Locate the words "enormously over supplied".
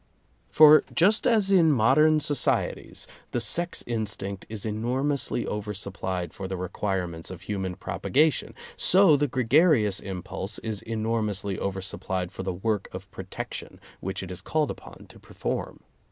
4.65-6.33, 10.81-12.31